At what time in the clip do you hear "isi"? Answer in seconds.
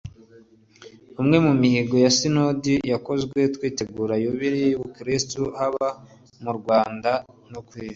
7.79-7.89